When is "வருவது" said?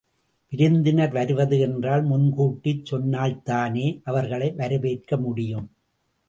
1.11-1.59